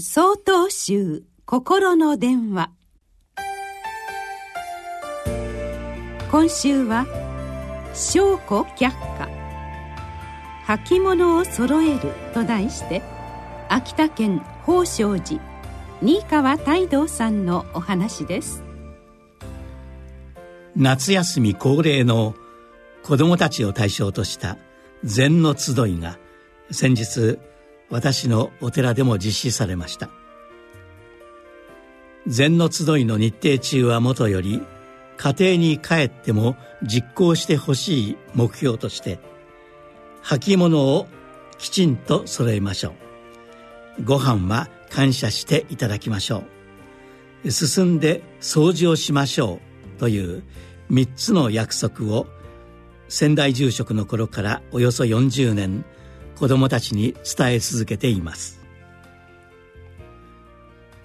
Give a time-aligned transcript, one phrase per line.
[0.00, 2.70] 総統集心の電話。
[6.30, 7.04] 今週は
[7.94, 9.28] 「証拠却下。
[10.68, 13.02] 履物を揃える」と題して
[13.68, 15.42] 秋田県宝生寺
[16.00, 18.62] 新川泰道さんのお話です。
[20.76, 22.36] 夏休み恒例の
[23.02, 24.58] 子どもたちを対象とした
[25.02, 26.20] 禅の集いが
[26.70, 27.40] 先日
[27.90, 30.10] 私のお寺でも実施されました。
[32.26, 34.62] 禅の集いの日程中はもとより
[35.16, 39.18] 家庭に帰っても実行してほしい目標として
[40.22, 41.06] 履物を
[41.56, 42.94] きちんと揃えましょ
[43.98, 44.04] う。
[44.04, 46.44] ご飯は感謝していただきましょ
[47.44, 47.50] う。
[47.50, 49.60] 進んで掃除をしましょ
[49.96, 49.98] う。
[49.98, 50.44] という
[50.90, 52.26] 3つの約束を
[53.08, 55.84] 仙台住職の頃からおよそ40年
[56.38, 58.58] 子どもたちに伝え続けています。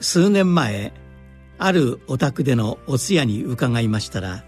[0.03, 0.93] 数年前
[1.57, 4.43] あるお宅でのお通夜に伺いましたら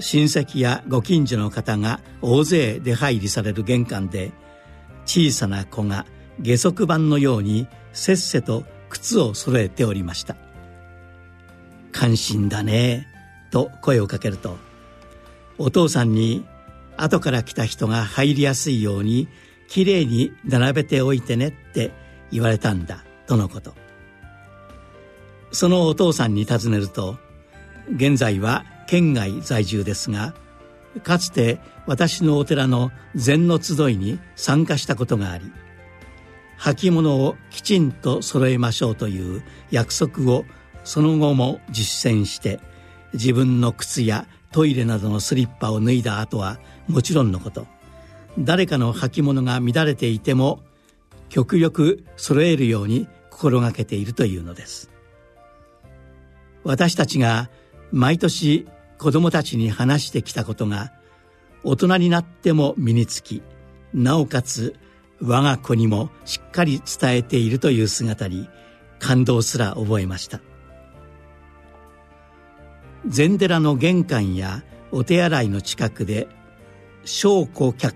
[0.00, 4.32] 親戚やご近所の方が大勢出入りされる玄関で
[5.04, 6.04] 小さな子が
[6.40, 10.36] 下足板のようにせっせと靴を揃えておりました
[11.92, 13.06] 「感心だね」
[13.52, 14.58] と声をかけると
[15.58, 16.44] お父さんに
[16.96, 19.28] 後から来た人が入りやすいように
[19.68, 21.92] きれいに並べておいてねって
[22.30, 23.74] 言われたんだとのこと。
[25.52, 27.18] そのお父さんに尋ねると
[27.94, 30.34] 現在は県外在住ですが
[31.02, 35.50] かつて私のお寺の禅の集いに参加したことがあり
[36.58, 40.44] 履物をきちんと揃えましょうという約束を
[40.84, 42.60] その後も実践して
[43.12, 47.66] 自分の靴やトイレなどのスリッパを脱いだ後はもちろんのこと。
[48.38, 50.60] 誰かの履物が乱れていても
[51.28, 54.90] 極力揃えるように心がけているというのです。
[56.64, 57.50] 私たちが
[57.92, 58.66] 毎年
[58.98, 60.92] 子どもたちに話してきたことが
[61.62, 63.42] 大人になっても身につき
[63.94, 64.74] なおかつ
[65.20, 68.48] 我が子にもしっかり伝えているという姿に
[68.98, 70.40] 感動すら覚えました。
[73.06, 76.28] 禅寺の玄関やお手洗いの近くで
[77.04, 77.94] 「証拠却下」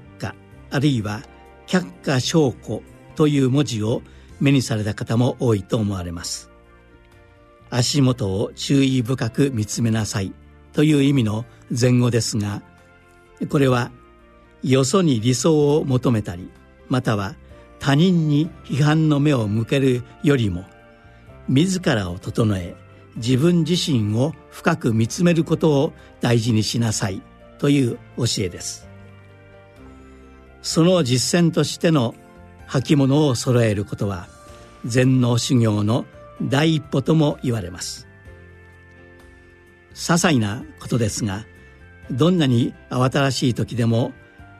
[0.70, 1.22] あるいは
[1.66, 2.82] 「却下証拠」
[3.16, 4.02] という文字を
[4.40, 6.50] 目にされた方も多いと思われます。
[7.70, 10.32] 足元を注意深く見つめなさい
[10.72, 12.62] という意味の前後ですが
[13.48, 13.92] これは
[14.62, 16.50] よそに理想を求めたり
[16.88, 17.36] または
[17.78, 20.64] 他人に批判の目を向けるよりも
[21.48, 22.74] 自らを整え
[23.16, 27.22] 自分自身を深く見つめることを大事にしなさい
[27.58, 28.89] という教えです。
[30.62, 32.14] その実践としての
[32.66, 34.28] 履物を揃えることは
[34.84, 36.06] 禅の修行の
[36.42, 38.06] 第一歩とも言われます。
[39.92, 41.44] 些細なことですが
[42.10, 44.12] どんなに慌ただしい時でも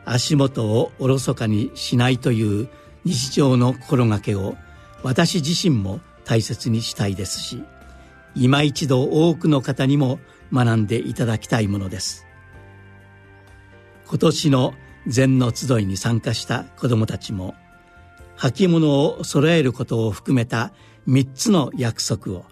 [0.05, 2.69] 足元をおろそかにしないという
[3.05, 4.55] 日常の心がけを
[5.03, 7.63] 私自身も大切にしたいですし
[8.35, 10.19] 今一度多くの方にも
[10.53, 12.25] 学んでいただきたいものです。
[14.07, 14.73] 今年の
[15.07, 17.55] 禅の集いに参加した子どもたちも
[18.37, 20.71] 履物を揃えることを含めた
[21.07, 22.45] 3つの約束を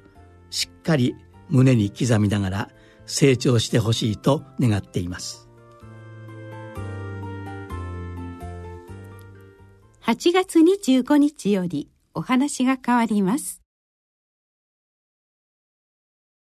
[0.49, 1.15] しっかり
[1.49, 2.69] 胸に刻みながら
[3.05, 5.49] 成長してほしいと願っています。
[10.01, 13.58] 8月25日よりお話が変わります。